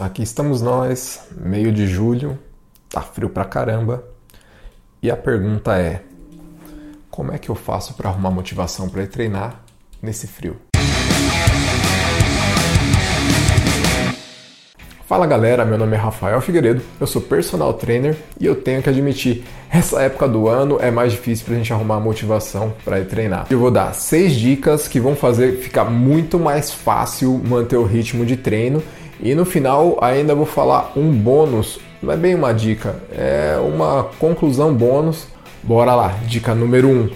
Aqui 0.00 0.22
estamos 0.22 0.62
nós, 0.62 1.20
meio 1.36 1.70
de 1.70 1.86
julho, 1.86 2.38
tá 2.88 3.02
frio 3.02 3.28
pra 3.28 3.44
caramba. 3.44 4.02
E 5.02 5.10
a 5.10 5.16
pergunta 5.16 5.76
é: 5.76 6.00
como 7.10 7.32
é 7.32 7.36
que 7.36 7.50
eu 7.50 7.54
faço 7.54 7.92
para 7.92 8.08
arrumar 8.08 8.30
motivação 8.30 8.88
para 8.88 9.06
treinar 9.06 9.60
nesse 10.00 10.26
frio? 10.26 10.56
Fala 15.06 15.26
galera, 15.26 15.66
meu 15.66 15.76
nome 15.76 15.96
é 15.96 15.98
Rafael 15.98 16.40
Figueiredo, 16.40 16.80
eu 16.98 17.06
sou 17.06 17.20
personal 17.20 17.74
trainer 17.74 18.16
e 18.38 18.46
eu 18.46 18.54
tenho 18.54 18.80
que 18.80 18.88
admitir, 18.88 19.44
essa 19.68 20.00
época 20.00 20.28
do 20.28 20.48
ano 20.48 20.78
é 20.80 20.90
mais 20.90 21.12
difícil 21.12 21.44
pra 21.44 21.56
gente 21.56 21.72
arrumar 21.72 22.00
motivação 22.00 22.72
para 22.84 23.00
ir 23.00 23.06
treinar. 23.06 23.48
Eu 23.50 23.58
vou 23.58 23.72
dar 23.72 23.92
seis 23.92 24.32
dicas 24.32 24.88
que 24.88 25.00
vão 25.00 25.14
fazer 25.14 25.58
ficar 25.58 25.84
muito 25.84 26.38
mais 26.38 26.72
fácil 26.72 27.38
manter 27.44 27.76
o 27.76 27.84
ritmo 27.84 28.24
de 28.24 28.36
treino 28.36 28.80
e 29.22 29.34
no 29.34 29.44
final 29.44 29.98
ainda 30.00 30.34
vou 30.34 30.46
falar 30.46 30.92
um 30.96 31.10
bônus, 31.12 31.78
não 32.02 32.12
é 32.12 32.16
bem 32.16 32.34
uma 32.34 32.52
dica, 32.52 32.96
é 33.12 33.56
uma 33.62 34.04
conclusão 34.18 34.72
bônus. 34.72 35.26
Bora 35.62 35.94
lá, 35.94 36.16
dica 36.26 36.54
número 36.54 36.88
um. 36.88 37.10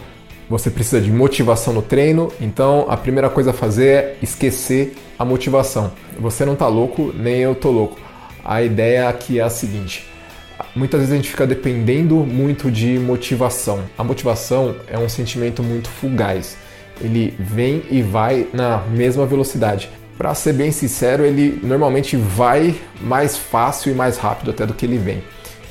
Você 0.51 0.71
precisa 0.71 1.01
de 1.01 1.11
motivação 1.11 1.73
no 1.73 1.81
treino, 1.81 2.31
então 2.39 2.85
a 2.89 2.97
primeira 2.97 3.31
coisa 3.31 3.51
a 3.51 3.55
fazer 3.55 3.87
é 3.87 4.17
esquecer 4.23 4.95
a 5.19 5.25
motivação. 5.25 5.91
Você 6.19 6.45
não 6.45 6.55
tá 6.55 6.69
louco, 6.69 7.11
nem 7.15 7.37
eu 7.37 7.55
tô 7.55 7.71
louco. 7.71 7.99
A 8.45 8.63
ideia 8.63 9.09
aqui 9.09 9.41
é 9.41 9.43
a 9.43 9.49
seguinte: 9.49 10.07
muitas 10.77 11.01
vezes 11.01 11.15
a 11.15 11.17
gente 11.17 11.31
fica 11.31 11.47
dependendo 11.47 12.17
muito 12.17 12.71
de 12.71 12.99
motivação. 12.99 13.81
A 13.97 14.05
motivação 14.05 14.77
é 14.87 14.99
um 14.99 15.09
sentimento 15.09 15.63
muito 15.63 15.89
fugaz. 15.89 16.59
Ele 17.01 17.35
vem 17.39 17.83
e 17.91 18.03
vai 18.03 18.47
na 18.53 18.79
mesma 18.91 19.25
velocidade. 19.25 19.91
Para 20.17 20.35
ser 20.35 20.53
bem 20.53 20.71
sincero, 20.71 21.25
ele 21.25 21.59
normalmente 21.63 22.17
vai 22.17 22.75
mais 23.01 23.37
fácil 23.37 23.93
e 23.93 23.95
mais 23.95 24.17
rápido 24.17 24.51
até 24.51 24.65
do 24.65 24.73
que 24.73 24.87
ele 24.87 24.99
vem. 24.99 25.23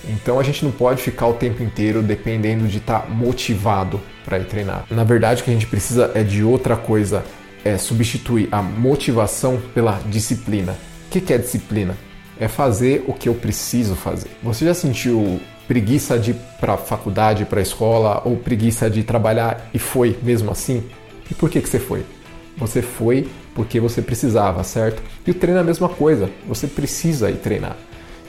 Então 0.10 0.40
a 0.40 0.44
gente 0.44 0.66
não 0.66 0.72
pode 0.72 1.02
ficar 1.02 1.28
o 1.28 1.34
tempo 1.34 1.64
inteiro 1.64 2.02
dependendo 2.02 2.68
de 2.68 2.78
estar 2.78 3.00
tá 3.00 3.10
motivado 3.10 4.02
para 4.26 4.38
ir 4.38 4.46
treinar. 4.46 4.86
Na 4.90 5.04
verdade, 5.04 5.42
o 5.42 5.46
que 5.46 5.52
a 5.52 5.54
gente 5.54 5.68
precisa 5.68 6.12
é 6.14 6.24
de 6.24 6.44
outra 6.44 6.76
coisa, 6.76 7.24
é 7.64 7.78
substituir 7.78 8.50
a 8.52 8.62
motivação 8.62 9.62
pela 9.74 10.02
disciplina. 10.08 10.76
O 11.08 11.10
que 11.10 11.34
é 11.34 11.38
disciplina? 11.38 11.96
É 12.38 12.48
fazer 12.48 13.06
o 13.08 13.14
que 13.14 13.30
eu 13.30 13.36
preciso 13.36 13.96
fazer. 13.96 14.30
Você 14.42 14.66
já 14.66 14.74
sentiu 14.74 15.40
preguiça 15.68 16.20
de 16.20 16.32
ir 16.32 16.36
para 16.60 16.76
faculdade, 16.76 17.46
para 17.46 17.62
escola, 17.62 18.22
ou 18.26 18.36
preguiça 18.36 18.90
de 18.90 19.04
trabalhar 19.04 19.70
e 19.74 19.80
foi 19.80 20.18
mesmo 20.22 20.52
assim? 20.52 20.84
E 21.32 21.34
por 21.34 21.50
que, 21.50 21.62
que 21.62 21.70
você 21.70 21.80
foi? 21.80 22.04
Você 22.58 22.82
foi 22.82 23.30
porque 23.56 23.80
você 23.80 24.02
precisava, 24.02 24.64
certo? 24.64 25.02
E 25.26 25.32
o 25.32 25.34
treino 25.34 25.60
é 25.60 25.62
a 25.62 25.66
mesma 25.66 25.90
coisa, 25.90 26.30
você 26.48 26.68
precisa 26.68 27.30
ir 27.30 27.38
treinar. 27.38 27.78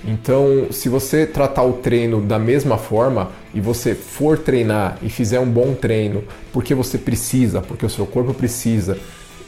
Então, 0.07 0.67
se 0.71 0.89
você 0.89 1.27
tratar 1.27 1.63
o 1.63 1.75
treino 1.75 2.21
da 2.21 2.39
mesma 2.39 2.77
forma 2.77 3.31
e 3.55 3.61
você 3.61 3.95
for 3.95 4.39
treinar 4.39 4.99
e 5.03 5.09
fizer 5.09 5.41
um 5.41 5.49
bom 5.49 5.75
treino 5.75 6.25
porque 6.53 6.75
você 6.75 6.99
precisa, 6.99 7.63
porque 7.63 7.87
o 7.87 7.91
seu 7.91 8.05
corpo 8.05 8.35
precisa, 8.35 8.99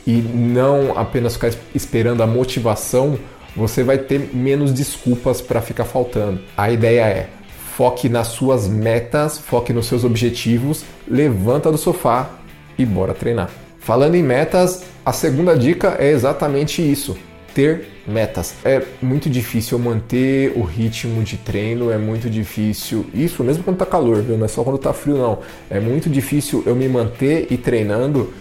e 0.07 0.13
não 0.13 0.97
apenas 0.97 1.35
ficar 1.35 1.51
esperando 1.75 2.23
a 2.23 2.27
motivação, 2.27 3.19
você 3.55 3.83
vai 3.83 3.99
ter 3.99 4.31
menos 4.35 4.73
desculpas 4.73 5.41
para 5.41 5.61
ficar 5.61 5.85
faltando. 5.85 6.41
A 6.57 6.71
ideia 6.71 7.03
é 7.03 7.29
foque 7.75 8.09
nas 8.09 8.29
suas 8.29 8.67
metas, 8.69 9.39
foque 9.39 9.73
nos 9.73 9.87
seus 9.87 10.05
objetivos, 10.05 10.85
levanta 11.07 11.71
do 11.71 11.77
sofá 11.77 12.31
e 12.79 12.87
bora 12.87 13.13
treinar. 13.13 13.66
Falando 13.87 14.17
em 14.17 14.23
metas, 14.23 14.83
a 15.05 15.13
segunda 15.13 15.57
dica 15.57 15.95
é 16.01 16.11
exatamente 16.11 16.83
isso: 16.83 17.17
ter 17.55 17.87
metas. 18.05 18.53
É 18.65 18.83
muito 19.01 19.31
difícil 19.31 19.79
manter 19.79 20.53
o 20.57 20.63
ritmo 20.63 21.23
de 21.23 21.37
treino, 21.37 21.93
é 21.93 21.97
muito 21.97 22.29
difícil. 22.29 23.07
Isso 23.15 23.45
mesmo 23.45 23.63
quando 23.63 23.77
tá 23.77 23.87
calor, 23.87 24.23
viu? 24.23 24.37
Não 24.37 24.47
é 24.47 24.49
só 24.49 24.65
quando 24.65 24.79
tá 24.79 24.93
frio, 24.93 25.17
não. 25.17 25.39
É 25.71 25.79
muito 25.79 26.11
difícil 26.11 26.65
eu 26.67 26.75
me 26.75 26.89
manter 26.89 27.47
e 27.49 27.57
treinando 27.57 28.35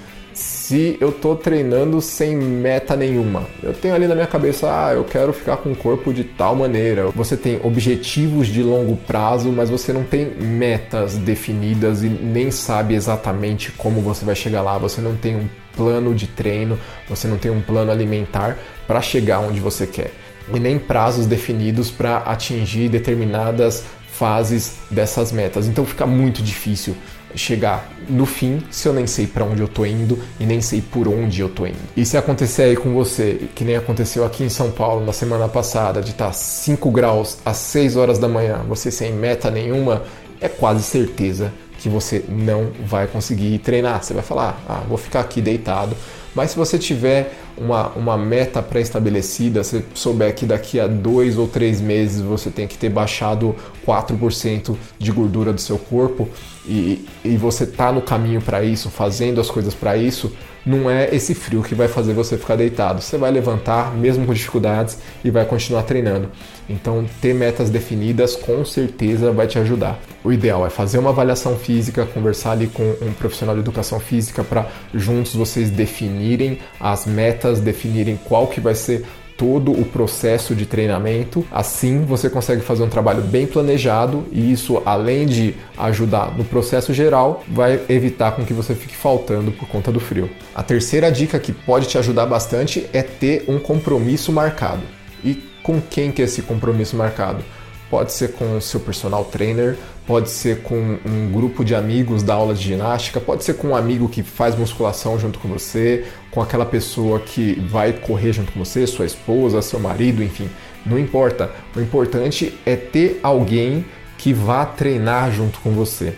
se 0.68 0.98
eu 1.00 1.12
tô 1.12 1.36
treinando 1.36 2.02
sem 2.02 2.36
meta 2.36 2.96
nenhuma. 2.96 3.44
Eu 3.62 3.72
tenho 3.72 3.94
ali 3.94 4.08
na 4.08 4.16
minha 4.16 4.26
cabeça, 4.26 4.68
ah, 4.68 4.94
eu 4.96 5.04
quero 5.04 5.32
ficar 5.32 5.58
com 5.58 5.72
o 5.72 5.76
corpo 5.76 6.12
de 6.12 6.24
tal 6.24 6.56
maneira. 6.56 7.12
Você 7.12 7.38
tem 7.38 7.60
objetivos 7.64 8.48
de 8.48 8.64
longo 8.64 8.98
prazo, 8.98 9.52
mas 9.52 9.70
você 9.70 9.94
não 9.94 10.04
tem 10.04 10.26
metas 10.26 11.18
definidas 11.18 12.02
e 12.02 12.08
nem 12.10 12.50
sabe 12.50 12.96
exatamente 12.96 13.72
como 13.74 14.02
você 14.02 14.26
vai 14.26 14.34
chegar 14.34 14.64
lá. 14.64 14.76
Você 14.80 15.02
não 15.02 15.16
tem 15.16 15.36
um 15.36 15.48
plano 15.76 16.16
de 16.16 16.26
treino, 16.26 16.80
você 17.08 17.28
não 17.28 17.38
tem 17.38 17.52
um 17.52 17.62
plano 17.62 17.92
alimentar 17.92 18.58
para 18.88 19.00
chegar 19.02 19.42
onde 19.42 19.60
você 19.60 19.86
quer. 19.86 20.12
E 20.52 20.60
nem 20.60 20.80
prazos 20.80 21.28
definidos 21.28 21.92
para 21.92 22.18
atingir 22.18 22.90
determinadas 22.90 23.84
fases 24.08 24.78
dessas 24.90 25.32
metas. 25.32 25.68
Então 25.68 25.86
fica 25.86 26.08
muito 26.08 26.42
difícil 26.42 26.96
chegar 27.36 27.92
no 28.08 28.26
fim 28.26 28.64
se 28.70 28.88
eu 28.88 28.94
nem 28.94 29.08
sei 29.08 29.28
para 29.28 29.44
onde 29.44 29.62
eu 29.62 29.68
tô 29.68 29.86
indo 29.86 30.20
e 30.40 30.46
nem 30.46 30.62
sei 30.62 30.82
por 30.82 31.08
onde 31.08 31.42
eu 31.42 31.50
tô 31.50 31.66
indo. 31.66 31.78
E 31.96 32.06
se 32.06 32.18
acontecer 32.18 32.64
aí 32.64 32.76
com 32.76 32.94
você, 32.94 33.48
que 33.56 33.64
nem 33.64 33.76
aconteceu 33.76 34.26
aqui 34.26 34.44
em 34.44 34.50
São 34.50 34.72
Paulo 34.72 35.06
na 35.06 35.14
semana 35.14 35.48
passada, 35.48 36.02
de 36.02 36.12
estar 36.12 36.28
tá 36.28 36.34
5 36.34 36.90
graus 36.92 37.38
às 37.46 37.58
6 37.58 37.96
horas 37.96 38.20
da 38.20 38.28
manhã, 38.28 38.64
você 38.68 38.92
sem 38.92 39.12
meta 39.12 39.50
nenhuma, 39.50 40.04
é 40.40 40.48
quase 40.48 40.84
certeza 40.84 41.52
que 41.80 41.90
você 41.90 42.24
não 42.28 42.72
vai 42.86 43.08
conseguir 43.08 43.60
treinar. 43.60 44.04
Você 44.04 44.14
vai 44.14 44.24
falar, 44.24 44.60
ah, 44.68 44.82
vou 44.88 44.98
ficar 44.98 45.20
aqui 45.20 45.42
deitado. 45.42 45.96
Mas 46.36 46.52
se 46.52 46.58
você 46.58 46.78
tiver 46.78 47.34
uma, 47.58 47.88
uma 47.90 48.18
meta 48.18 48.62
pré-estabelecida, 48.62 49.64
se 49.64 49.84
souber 49.94 50.36
que 50.36 50.46
daqui 50.46 50.80
a 50.80 50.86
dois 50.86 51.38
ou 51.38 51.48
três 51.48 51.80
meses 51.80 52.22
você 52.22 52.50
tem 52.50 52.68
que 52.68 52.78
ter 52.78 52.90
baixado 52.90 53.56
4% 53.88 54.76
de 55.00 55.12
gordura 55.12 55.54
do 55.54 55.62
seu 55.62 55.80
corpo 55.80 56.28
e, 56.68 57.06
e 57.24 57.38
você 57.38 57.64
está 57.64 57.92
no 57.92 58.02
caminho 58.02 58.42
para 58.42 58.64
isso, 58.64 58.90
fazendo 58.90 59.40
as 59.40 59.50
coisas 59.50 59.74
para 59.74 59.96
isso, 59.96 60.32
não 60.66 60.90
é 60.90 61.14
esse 61.14 61.36
frio 61.36 61.62
que 61.62 61.76
vai 61.76 61.88
fazer 61.88 62.14
você 62.14 62.38
ficar 62.38 62.56
deitado. 62.56 63.02
Você 63.02 63.18
vai 63.18 63.32
levantar, 63.32 63.94
mesmo 63.94 64.26
com 64.26 64.34
dificuldades, 64.34 64.98
e 65.24 65.30
vai 65.30 65.46
continuar 65.46 65.84
treinando. 65.84 66.30
Então, 66.68 67.06
ter 67.22 67.34
metas 67.34 67.70
definidas 67.70 68.36
com 68.36 68.66
certeza 68.66 69.32
vai 69.32 69.46
te 69.46 69.60
ajudar. 69.60 70.00
O 70.24 70.34
ideal 70.34 70.66
é 70.66 70.70
fazer 70.70 70.98
uma 70.98 71.12
avaliação 71.12 71.56
física, 71.58 72.06
conversar 72.08 72.54
ali 72.54 72.68
com 72.68 72.84
um 73.02 73.14
profissional 73.14 73.54
de 73.54 73.62
educação 73.62 74.00
física 74.00 74.44
para 74.44 74.68
juntos 74.94 75.36
vocês 75.36 75.70
definirem 75.70 76.60
as 76.80 77.06
metas, 77.06 77.60
definirem 77.60 78.20
qual 78.26 78.48
que 78.48 78.60
vai 78.60 78.74
ser 78.74 79.06
todo 79.38 79.72
o 79.72 79.86
processo 79.86 80.56
de 80.56 80.66
treinamento. 80.66 81.46
Assim, 81.52 82.04
você 82.06 82.30
consegue 82.30 82.62
fazer 82.62 82.84
um 82.84 82.90
trabalho 82.90 83.22
bem 83.22 83.46
planejado 83.46 84.26
e 84.32 84.52
isso, 84.52 84.82
além 84.86 85.26
de 85.26 85.56
ajudar 85.78 86.36
no 86.38 86.44
processo 86.44 86.94
geral, 86.94 87.44
vai 87.48 87.82
evitar 87.90 88.32
com 88.32 88.46
que 88.46 88.54
você 88.54 88.74
fique 88.74 88.96
faltando 88.96 89.52
por 89.52 89.68
conta 89.68 89.92
do 89.92 90.00
frio. 90.00 90.30
A 90.54 90.64
terceira 90.64 91.12
dica 91.12 91.40
que 91.40 91.52
pode 91.52 91.88
te 91.88 91.98
ajudar 91.98 92.26
bastante 92.26 92.88
é 92.94 93.02
ter 93.02 93.46
um 93.48 93.60
compromisso 93.60 94.32
marcado. 94.32 94.84
E 95.24 95.36
com 95.62 95.82
quem 95.82 96.12
que 96.12 96.22
é 96.22 96.26
esse 96.26 96.42
compromisso 96.42 96.96
marcado? 96.96 97.44
Pode 97.90 98.12
ser 98.14 98.34
com 98.34 98.58
o 98.58 98.62
seu 98.62 98.80
personal 98.80 99.26
trainer, 99.26 99.78
pode 100.06 100.30
ser 100.30 100.62
com 100.62 100.98
um 101.06 101.32
grupo 101.32 101.64
de 101.66 101.74
amigos 101.74 102.22
da 102.22 102.36
aula 102.36 102.54
de 102.54 102.64
ginástica, 102.64 103.20
pode 103.20 103.44
ser 103.44 103.56
com 103.56 103.70
um 103.70 103.76
amigo 103.76 104.08
que 104.08 104.22
faz 104.22 104.56
musculação 104.56 105.20
junto 105.20 105.40
com 105.40 105.48
você, 105.48 106.06
com 106.32 106.42
aquela 106.42 106.66
pessoa 106.66 107.20
que 107.20 107.54
vai 107.68 107.94
correr 107.94 108.34
junto 108.34 108.52
com 108.52 108.64
você, 108.64 108.86
sua 108.86 109.06
esposa, 109.06 109.62
seu 109.62 109.80
marido, 109.80 110.24
enfim, 110.24 110.50
não 110.86 111.00
importa. 111.00 111.50
O 111.76 111.80
importante 111.80 112.54
é 112.66 112.76
ter 112.76 113.20
alguém 113.24 113.86
que 114.18 114.32
vá 114.32 114.66
treinar 114.66 115.32
junto 115.32 115.60
com 115.60 115.72
você. 115.72 116.14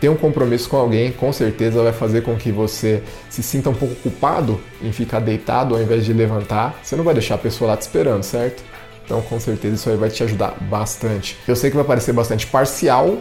Ter 0.00 0.08
um 0.08 0.16
compromisso 0.16 0.68
com 0.68 0.76
alguém 0.76 1.10
com 1.10 1.32
certeza 1.32 1.82
vai 1.82 1.92
fazer 1.92 2.22
com 2.22 2.36
que 2.36 2.52
você 2.52 3.02
se 3.28 3.42
sinta 3.42 3.68
um 3.68 3.74
pouco 3.74 3.96
culpado 3.96 4.60
em 4.80 4.92
ficar 4.92 5.18
deitado 5.18 5.74
ao 5.74 5.82
invés 5.82 6.04
de 6.04 6.12
levantar. 6.12 6.78
Você 6.82 6.94
não 6.94 7.02
vai 7.02 7.14
deixar 7.14 7.34
a 7.34 7.38
pessoa 7.38 7.70
lá 7.70 7.76
te 7.76 7.82
esperando, 7.82 8.22
certo? 8.22 8.62
Então, 9.08 9.22
com 9.22 9.40
certeza, 9.40 9.74
isso 9.74 9.88
aí 9.88 9.96
vai 9.96 10.10
te 10.10 10.22
ajudar 10.22 10.54
bastante. 10.68 11.38
Eu 11.48 11.56
sei 11.56 11.70
que 11.70 11.76
vai 11.76 11.84
parecer 11.84 12.12
bastante 12.12 12.46
parcial 12.46 13.16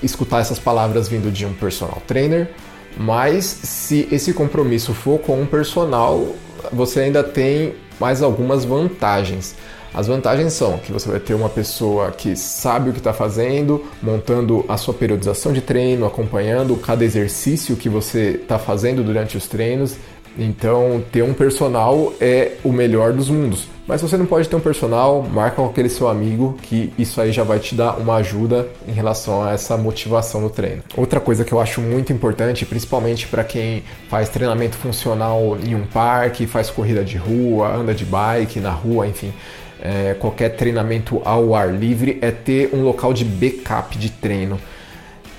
escutar 0.00 0.40
essas 0.40 0.60
palavras 0.60 1.08
vindo 1.08 1.32
de 1.32 1.44
um 1.44 1.52
personal 1.52 2.00
trainer, 2.06 2.48
mas 2.96 3.44
se 3.44 4.06
esse 4.12 4.32
compromisso 4.32 4.94
for 4.94 5.18
com 5.18 5.40
um 5.40 5.46
personal, 5.46 6.28
você 6.72 7.00
ainda 7.00 7.24
tem 7.24 7.74
mais 7.98 8.22
algumas 8.22 8.64
vantagens. 8.64 9.56
As 9.92 10.06
vantagens 10.06 10.52
são 10.52 10.78
que 10.78 10.92
você 10.92 11.08
vai 11.08 11.18
ter 11.18 11.34
uma 11.34 11.48
pessoa 11.48 12.12
que 12.12 12.36
sabe 12.36 12.90
o 12.90 12.92
que 12.92 12.98
está 12.98 13.12
fazendo, 13.12 13.84
montando 14.00 14.64
a 14.68 14.76
sua 14.76 14.94
periodização 14.94 15.52
de 15.52 15.60
treino, 15.60 16.06
acompanhando 16.06 16.76
cada 16.76 17.04
exercício 17.04 17.74
que 17.74 17.88
você 17.88 18.38
está 18.42 18.58
fazendo 18.58 19.02
durante 19.02 19.36
os 19.36 19.48
treinos. 19.48 19.96
Então, 20.38 21.02
ter 21.10 21.22
um 21.22 21.32
personal 21.32 22.12
é 22.20 22.52
o 22.62 22.72
melhor 22.72 23.12
dos 23.12 23.30
mundos. 23.30 23.66
Mas 23.86 24.02
você 24.02 24.16
não 24.16 24.26
pode 24.26 24.48
ter 24.48 24.56
um 24.56 24.60
personal, 24.60 25.22
marca 25.22 25.56
com 25.56 25.66
aquele 25.66 25.88
seu 25.88 26.08
amigo 26.08 26.58
que 26.60 26.92
isso 26.98 27.20
aí 27.20 27.30
já 27.30 27.44
vai 27.44 27.60
te 27.60 27.74
dar 27.74 27.96
uma 27.98 28.16
ajuda 28.16 28.68
em 28.86 28.90
relação 28.90 29.44
a 29.44 29.52
essa 29.52 29.76
motivação 29.76 30.40
no 30.40 30.50
treino. 30.50 30.82
Outra 30.96 31.20
coisa 31.20 31.44
que 31.44 31.52
eu 31.52 31.60
acho 31.60 31.80
muito 31.80 32.12
importante, 32.12 32.66
principalmente 32.66 33.28
para 33.28 33.44
quem 33.44 33.84
faz 34.08 34.28
treinamento 34.28 34.76
funcional 34.76 35.56
em 35.64 35.76
um 35.76 35.86
parque, 35.86 36.48
faz 36.48 36.68
corrida 36.68 37.04
de 37.04 37.16
rua, 37.16 37.72
anda 37.72 37.94
de 37.94 38.04
bike 38.04 38.58
na 38.58 38.70
rua, 38.70 39.06
enfim, 39.06 39.32
é, 39.80 40.14
qualquer 40.14 40.56
treinamento 40.56 41.22
ao 41.24 41.54
ar 41.54 41.72
livre 41.72 42.18
é 42.20 42.32
ter 42.32 42.70
um 42.74 42.82
local 42.82 43.12
de 43.12 43.24
backup 43.24 43.96
de 43.96 44.10
treino. 44.10 44.58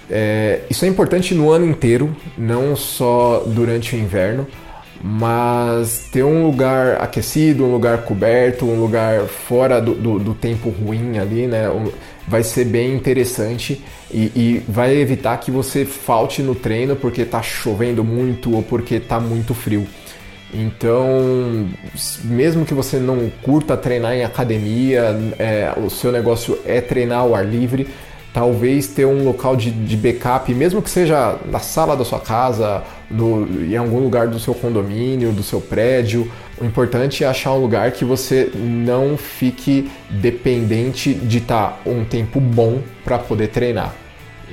É, 0.09 0.61
isso 0.69 0.85
é 0.85 0.87
importante 0.87 1.35
no 1.35 1.51
ano 1.51 1.65
inteiro, 1.65 2.15
não 2.37 2.77
só 2.77 3.43
durante 3.45 3.93
o 3.93 3.99
inverno, 3.99 4.47
mas 5.03 6.07
ter 6.11 6.23
um 6.23 6.45
lugar 6.45 7.01
aquecido, 7.01 7.65
um 7.65 7.71
lugar 7.71 8.03
coberto, 8.03 8.65
um 8.65 8.79
lugar 8.79 9.21
fora 9.25 9.79
do, 9.79 9.93
do, 9.93 10.19
do 10.19 10.33
tempo 10.33 10.69
ruim 10.69 11.17
ali, 11.17 11.47
né? 11.47 11.65
Vai 12.27 12.43
ser 12.43 12.65
bem 12.65 12.93
interessante 12.93 13.81
e, 14.11 14.31
e, 14.35 14.63
vai 14.67 14.95
evitar 14.95 15.37
que 15.37 15.49
você 15.49 15.85
falte 15.85 16.41
no 16.41 16.53
treino 16.55 16.95
porque 16.95 17.23
tá 17.23 17.41
chovendo 17.41 18.03
muito 18.03 18.53
ou 18.53 18.63
porque 18.63 18.99
tá 18.99 19.19
muito 19.19 19.53
frio. 19.53 19.87
Então, 20.53 21.67
mesmo 22.23 22.65
que 22.65 22.73
você 22.73 22.97
não 22.97 23.29
curta 23.41 23.75
treinar 23.75 24.13
em 24.13 24.23
academia, 24.23 25.15
é, 25.37 25.73
o 25.77 25.89
seu 25.89 26.11
negócio 26.11 26.57
é 26.65 26.79
treinar 26.79 27.19
ao 27.19 27.35
ar 27.35 27.45
livre, 27.45 27.87
talvez 28.37 28.85
ter 28.85 29.03
um 29.03 29.23
local 29.23 29.55
de, 29.55 29.71
de 29.71 29.97
backup, 29.97 30.53
mesmo 30.53 30.79
que 30.79 30.91
seja 30.91 31.39
na 31.47 31.57
sala 31.57 31.97
da 31.97 32.05
sua 32.05 32.19
casa, 32.19 32.83
no, 33.09 33.65
em 33.65 33.75
algum 33.75 33.97
lugar 33.97 34.27
do 34.27 34.37
seu 34.39 34.53
condomínio, 34.53 35.31
do 35.31 35.41
seu 35.41 35.59
prédio. 35.59 36.31
O 36.61 36.63
importante 36.63 37.23
é 37.23 37.27
achar 37.27 37.53
um 37.53 37.59
lugar 37.59 37.91
que 37.93 38.05
você 38.05 38.51
não 38.53 39.17
fique 39.17 39.89
dependente 40.07 41.15
de 41.15 41.39
estar 41.39 41.81
um 41.83 42.05
tempo 42.05 42.39
bom 42.39 42.79
para 43.03 43.17
poder 43.17 43.47
treinar. 43.47 43.95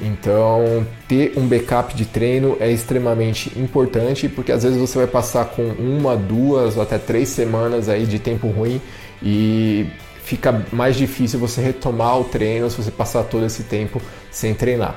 Então, 0.01 0.87
ter 1.07 1.35
um 1.37 1.47
backup 1.47 1.95
de 1.95 2.07
treino 2.07 2.57
é 2.61 2.71
extremamente 2.73 3.53
importante, 3.55 4.31
porque 4.31 4.51
às 4.51 4.63
vezes 4.63 4.79
você 4.79 4.97
vai 4.97 5.07
passar 5.07 5.45
com 5.45 5.63
uma, 5.63 6.17
duas 6.17 6.79
ou 6.79 6.83
até 6.83 6.97
três 6.97 7.29
semanas 7.29 7.91
aí 7.91 8.07
de 8.07 8.19
tempo 8.19 8.49
ruim 8.49 8.81
e 9.23 9.87
fica 10.25 10.65
mais 10.73 10.97
difícil 10.97 11.39
você 11.39 11.61
retomar 11.61 12.19
o 12.19 12.25
treino 12.25 12.69
se 12.71 12.77
você 12.77 12.91
passar 12.91 13.25
todo 13.25 13.45
esse 13.45 13.63
tempo 13.65 14.01
sem 14.31 14.55
treinar. 14.55 14.97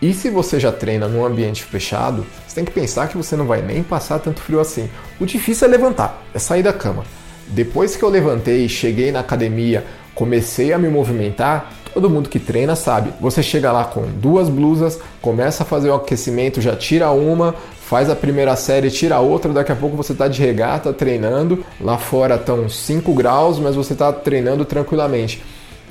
E 0.00 0.12
se 0.12 0.30
você 0.30 0.58
já 0.58 0.72
treina 0.72 1.06
num 1.06 1.24
ambiente 1.24 1.62
fechado, 1.62 2.26
você 2.46 2.56
tem 2.56 2.64
que 2.64 2.72
pensar 2.72 3.08
que 3.08 3.16
você 3.16 3.36
não 3.36 3.46
vai 3.46 3.62
nem 3.62 3.82
passar 3.82 4.18
tanto 4.18 4.40
frio 4.40 4.60
assim. 4.60 4.88
O 5.20 5.26
difícil 5.26 5.68
é 5.68 5.70
levantar, 5.70 6.24
é 6.34 6.38
sair 6.38 6.62
da 6.62 6.72
cama. 6.72 7.04
Depois 7.48 7.94
que 7.94 8.02
eu 8.02 8.08
levantei, 8.08 8.68
cheguei 8.68 9.12
na 9.12 9.20
academia, 9.20 9.84
comecei 10.14 10.72
a 10.72 10.78
me 10.78 10.88
movimentar, 10.88 11.72
Todo 11.92 12.08
mundo 12.08 12.30
que 12.30 12.38
treina 12.38 12.74
sabe. 12.74 13.12
Você 13.20 13.42
chega 13.42 13.70
lá 13.70 13.84
com 13.84 14.02
duas 14.02 14.48
blusas, 14.48 14.98
começa 15.20 15.62
a 15.62 15.66
fazer 15.66 15.90
o 15.90 15.94
aquecimento, 15.94 16.60
já 16.60 16.74
tira 16.74 17.10
uma, 17.10 17.54
faz 17.92 18.08
a 18.08 18.16
primeira 18.16 18.56
série, 18.56 18.90
tira 18.90 19.16
a 19.16 19.20
outra, 19.20 19.52
daqui 19.52 19.70
a 19.70 19.76
pouco 19.76 19.94
você 19.94 20.12
está 20.12 20.26
de 20.26 20.40
regata 20.40 20.94
treinando. 20.94 21.62
Lá 21.78 21.98
fora 21.98 22.36
estão 22.36 22.66
5 22.66 23.12
graus, 23.12 23.58
mas 23.58 23.76
você 23.76 23.92
está 23.92 24.10
treinando 24.10 24.64
tranquilamente. 24.64 25.42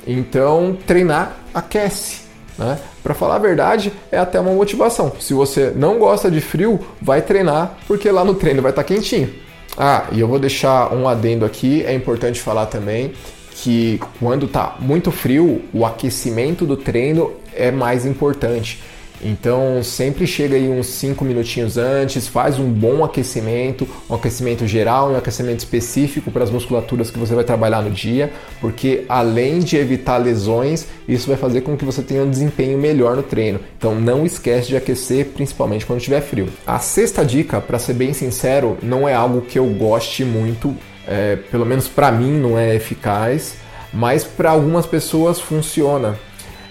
Então, 0.04 0.76
treinar 0.84 1.36
aquece. 1.54 2.22
Né? 2.58 2.76
Para 3.04 3.14
falar 3.14 3.36
a 3.36 3.38
verdade, 3.38 3.92
é 4.10 4.18
até 4.18 4.40
uma 4.40 4.50
motivação. 4.50 5.12
Se 5.20 5.32
você 5.32 5.72
não 5.76 5.96
gosta 6.00 6.28
de 6.28 6.40
frio, 6.40 6.80
vai 7.00 7.22
treinar, 7.22 7.78
porque 7.86 8.10
lá 8.10 8.24
no 8.24 8.34
treino 8.34 8.60
vai 8.60 8.72
estar 8.72 8.82
tá 8.82 8.88
quentinho. 8.88 9.32
Ah, 9.78 10.06
e 10.10 10.18
eu 10.18 10.26
vou 10.26 10.40
deixar 10.40 10.92
um 10.92 11.06
adendo 11.06 11.44
aqui, 11.44 11.84
é 11.84 11.94
importante 11.94 12.40
falar 12.40 12.66
também 12.66 13.12
que 13.54 14.00
quando 14.18 14.48
tá 14.48 14.74
muito 14.80 15.12
frio, 15.12 15.62
o 15.72 15.86
aquecimento 15.86 16.66
do 16.66 16.76
treino 16.76 17.32
é 17.54 17.70
mais 17.70 18.04
importante. 18.04 18.82
Então 19.22 19.82
sempre 19.82 20.26
chega 20.26 20.56
aí 20.56 20.68
uns 20.68 20.86
5 20.86 21.24
minutinhos 21.24 21.76
antes, 21.76 22.26
faz 22.26 22.58
um 22.58 22.70
bom 22.70 23.04
aquecimento, 23.04 23.88
um 24.08 24.14
aquecimento 24.14 24.66
geral 24.66 25.10
e 25.10 25.14
um 25.14 25.18
aquecimento 25.18 25.60
específico 25.60 26.30
para 26.30 26.44
as 26.44 26.50
musculaturas 26.50 27.10
que 27.10 27.18
você 27.18 27.34
vai 27.34 27.44
trabalhar 27.44 27.82
no 27.82 27.90
dia, 27.90 28.32
porque 28.60 29.04
além 29.08 29.60
de 29.60 29.76
evitar 29.76 30.16
lesões, 30.18 30.86
isso 31.06 31.28
vai 31.28 31.36
fazer 31.36 31.60
com 31.60 31.76
que 31.76 31.84
você 31.84 32.02
tenha 32.02 32.22
um 32.22 32.30
desempenho 32.30 32.78
melhor 32.78 33.16
no 33.16 33.22
treino. 33.22 33.60
Então 33.76 33.94
não 33.94 34.26
esquece 34.26 34.68
de 34.68 34.76
aquecer, 34.76 35.26
principalmente 35.26 35.86
quando 35.86 35.98
estiver 35.98 36.20
frio. 36.20 36.48
A 36.66 36.78
sexta 36.78 37.24
dica, 37.24 37.60
para 37.60 37.78
ser 37.78 37.94
bem 37.94 38.12
sincero, 38.12 38.76
não 38.82 39.08
é 39.08 39.14
algo 39.14 39.42
que 39.42 39.58
eu 39.58 39.66
goste 39.66 40.24
muito 40.24 40.76
é, 41.06 41.36
pelo 41.50 41.66
menos 41.66 41.88
para 41.88 42.12
mim 42.12 42.32
não 42.32 42.58
é 42.58 42.74
eficaz, 42.74 43.56
mas 43.92 44.24
para 44.24 44.50
algumas 44.50 44.86
pessoas 44.86 45.40
funciona. 45.40 46.18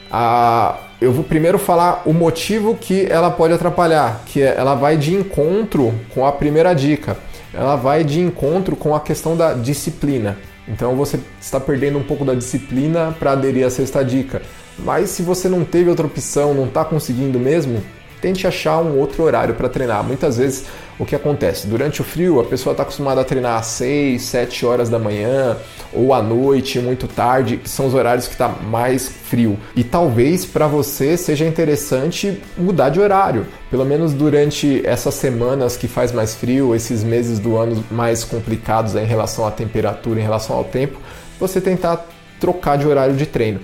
Ah, 0.10 0.80
eu 1.02 1.12
vou 1.12 1.24
primeiro 1.24 1.58
falar 1.58 2.04
o 2.06 2.14
motivo 2.14 2.76
que 2.76 3.08
ela 3.08 3.32
pode 3.32 3.56
atrapalhar, 3.56 4.22
que 4.28 4.40
é, 4.40 4.56
ela 4.56 4.76
vai 4.76 4.96
de 4.96 5.16
encontro 5.16 5.92
com 6.14 6.28
a 6.28 6.32
primeira 6.32 6.76
dica. 6.76 7.18
Ela 7.52 7.76
vai 7.76 8.04
de 8.04 8.20
encontro 8.20 8.76
com 8.76 8.96
a 8.96 9.00
questão 9.00 9.36
da 9.36 9.54
disciplina. 9.54 10.38
Então 10.68 10.96
você 10.96 11.20
está 11.42 11.60
perdendo 11.60 11.98
um 11.98 12.04
pouco 12.04 12.24
da 12.24 12.36
disciplina 12.36 13.16
para 13.18 13.32
aderir 13.32 13.66
à 13.66 13.70
sexta 13.72 14.06
dica. 14.06 14.44
Mas 14.78 15.10
se 15.10 15.24
você 15.24 15.50
não 15.50 15.66
teve 15.66 15.90
outra 15.90 16.06
opção, 16.06 16.54
não 16.54 16.66
está 16.66 16.86
conseguindo 16.86 17.40
mesmo, 17.40 17.82
tente 18.22 18.46
achar 18.46 18.80
um 18.82 18.98
outro 19.00 19.24
horário 19.24 19.56
para 19.56 19.68
treinar. 19.68 20.04
Muitas 20.04 20.38
vezes 20.38 20.66
o 21.00 21.06
que 21.06 21.16
acontece? 21.16 21.66
Durante 21.66 22.02
o 22.02 22.04
frio, 22.04 22.40
a 22.40 22.44
pessoa 22.44 22.74
está 22.74 22.84
acostumada 22.84 23.22
a 23.22 23.24
treinar 23.24 23.58
às 23.58 23.66
6, 23.68 24.22
7 24.22 24.66
horas 24.66 24.88
da 24.88 25.00
manhã 25.00 25.58
ou 25.92 26.14
à 26.14 26.22
noite, 26.22 26.80
muito 26.80 27.08
tarde, 27.08 27.58
que 27.58 27.68
são 27.68 27.88
os 27.88 27.94
horários 27.94 28.28
que 28.28 28.34
está 28.34 28.48
mais 28.48 29.08
frio. 29.08 29.58
E 29.76 29.84
talvez 29.84 30.46
para 30.46 30.68
você 30.68 31.18
seja 31.18 31.46
interessante 31.46 32.40
mudar 32.56 32.90
de 32.90 33.00
horário. 33.00 33.48
Pelo 33.70 33.84
menos 33.84 34.14
durante 34.14 34.86
essas 34.86 35.16
semanas 35.16 35.76
que 35.76 35.88
faz 35.88 36.12
mais 36.12 36.36
frio, 36.36 36.76
esses 36.76 37.04
meses 37.04 37.40
do 37.40 37.58
ano 37.58 37.84
mais 37.90 38.24
complicados 38.24 38.96
em 38.96 39.06
relação 39.06 39.46
à 39.48 39.52
temperatura, 39.52 40.20
em 40.20 40.24
relação 40.24 40.56
ao 40.56 40.64
tempo, 40.64 41.00
você 41.40 41.60
tentar 41.60 42.06
trocar 42.40 42.78
de 42.78 42.88
horário 42.88 43.16
de 43.16 43.26
treino. 43.26 43.60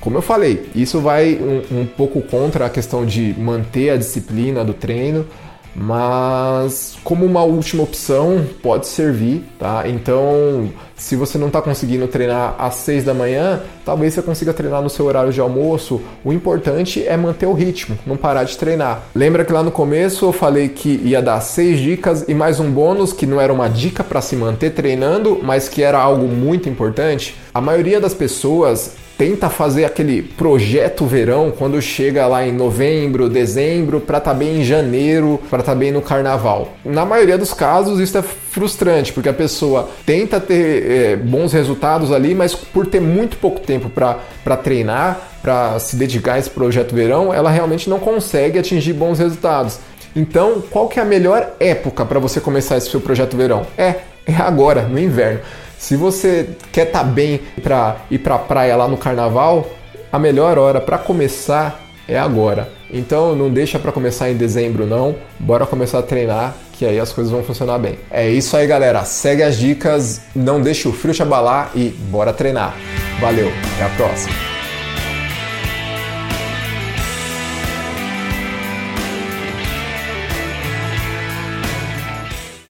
Como 0.00 0.16
eu 0.16 0.22
falei, 0.22 0.70
isso 0.74 1.00
vai 1.00 1.34
um, 1.34 1.80
um 1.80 1.86
pouco 1.86 2.22
contra 2.22 2.66
a 2.66 2.70
questão 2.70 3.04
de 3.04 3.34
manter 3.38 3.90
a 3.90 3.96
disciplina 3.96 4.64
do 4.64 4.72
treino, 4.72 5.26
mas 5.74 6.96
como 7.04 7.24
uma 7.24 7.42
última 7.42 7.82
opção 7.84 8.44
pode 8.62 8.86
servir, 8.86 9.44
tá? 9.58 9.84
Então, 9.86 10.70
se 10.96 11.14
você 11.14 11.38
não 11.38 11.46
está 11.46 11.62
conseguindo 11.62 12.08
treinar 12.08 12.56
às 12.58 12.74
6 12.76 13.04
da 13.04 13.14
manhã, 13.14 13.60
talvez 13.84 14.14
você 14.14 14.22
consiga 14.22 14.52
treinar 14.52 14.82
no 14.82 14.90
seu 14.90 15.06
horário 15.06 15.32
de 15.32 15.40
almoço. 15.40 16.00
O 16.24 16.32
importante 16.32 17.06
é 17.06 17.16
manter 17.16 17.46
o 17.46 17.52
ritmo, 17.52 17.96
não 18.04 18.16
parar 18.16 18.44
de 18.44 18.58
treinar. 18.58 19.04
Lembra 19.14 19.44
que 19.44 19.52
lá 19.52 19.62
no 19.62 19.70
começo 19.70 20.24
eu 20.24 20.32
falei 20.32 20.68
que 20.68 21.00
ia 21.04 21.22
dar 21.22 21.40
6 21.40 21.80
dicas 21.80 22.24
e 22.26 22.34
mais 22.34 22.58
um 22.58 22.70
bônus 22.70 23.12
que 23.12 23.26
não 23.26 23.40
era 23.40 23.52
uma 23.52 23.68
dica 23.68 24.02
para 24.02 24.20
se 24.20 24.34
manter 24.34 24.70
treinando, 24.70 25.38
mas 25.42 25.68
que 25.68 25.82
era 25.82 25.98
algo 25.98 26.26
muito 26.26 26.68
importante? 26.68 27.36
A 27.54 27.60
maioria 27.60 28.00
das 28.00 28.14
pessoas 28.14 28.96
tenta 29.18 29.50
fazer 29.50 29.84
aquele 29.84 30.22
projeto 30.22 31.04
verão 31.04 31.50
quando 31.50 31.82
chega 31.82 32.24
lá 32.28 32.46
em 32.46 32.52
novembro, 32.52 33.28
dezembro, 33.28 34.00
para 34.00 34.18
estar 34.18 34.30
tá 34.30 34.36
bem 34.36 34.60
em 34.60 34.64
janeiro, 34.64 35.40
para 35.50 35.58
estar 35.58 35.72
tá 35.72 35.78
bem 35.78 35.90
no 35.90 36.00
carnaval. 36.00 36.72
Na 36.84 37.04
maioria 37.04 37.36
dos 37.36 37.52
casos, 37.52 37.98
isso 37.98 38.16
é 38.16 38.22
frustrante, 38.22 39.12
porque 39.12 39.28
a 39.28 39.34
pessoa 39.34 39.90
tenta 40.06 40.38
ter 40.38 40.90
é, 40.90 41.16
bons 41.16 41.52
resultados 41.52 42.12
ali, 42.12 42.32
mas 42.32 42.54
por 42.54 42.86
ter 42.86 43.00
muito 43.00 43.36
pouco 43.38 43.58
tempo 43.58 43.90
para 43.90 44.56
treinar, 44.56 45.20
para 45.42 45.80
se 45.80 45.96
dedicar 45.96 46.34
a 46.34 46.38
esse 46.38 46.50
projeto 46.50 46.94
verão, 46.94 47.34
ela 47.34 47.50
realmente 47.50 47.90
não 47.90 47.98
consegue 47.98 48.56
atingir 48.56 48.92
bons 48.92 49.18
resultados. 49.18 49.80
Então, 50.14 50.62
qual 50.70 50.88
que 50.88 51.00
é 51.00 51.02
a 51.02 51.04
melhor 51.04 51.54
época 51.58 52.04
para 52.04 52.20
você 52.20 52.40
começar 52.40 52.76
esse 52.76 52.88
seu 52.88 53.00
projeto 53.00 53.36
verão? 53.36 53.66
É, 53.76 53.96
é 54.24 54.36
agora, 54.36 54.82
no 54.82 54.98
inverno. 54.98 55.40
Se 55.78 55.96
você 55.96 56.50
quer 56.72 56.88
estar 56.88 57.00
tá 57.00 57.04
bem 57.04 57.40
para 57.62 57.96
ir 58.10 58.18
para 58.18 58.38
praia 58.38 58.76
lá 58.76 58.88
no 58.88 58.96
carnaval, 58.96 59.66
a 60.12 60.18
melhor 60.18 60.58
hora 60.58 60.80
para 60.80 60.98
começar 60.98 61.80
é 62.06 62.18
agora. 62.18 62.68
Então 62.90 63.34
não 63.36 63.50
deixa 63.50 63.78
para 63.78 63.92
começar 63.92 64.30
em 64.30 64.36
dezembro 64.36 64.86
não, 64.86 65.14
bora 65.38 65.66
começar 65.66 65.98
a 65.98 66.02
treinar 66.02 66.54
que 66.78 66.86
aí 66.86 66.98
as 67.00 67.12
coisas 67.12 67.32
vão 67.32 67.42
funcionar 67.42 67.76
bem. 67.78 67.98
É 68.08 68.30
isso 68.30 68.56
aí, 68.56 68.64
galera. 68.64 69.04
Segue 69.04 69.42
as 69.42 69.58
dicas, 69.58 70.22
não 70.34 70.60
deixe 70.60 70.86
o 70.86 70.92
frio 70.92 71.12
te 71.12 71.22
abalar 71.22 71.72
e 71.74 71.88
bora 71.88 72.32
treinar. 72.32 72.76
Valeu, 73.20 73.50
até 73.74 73.84
a 73.84 73.88
próxima. 73.96 74.47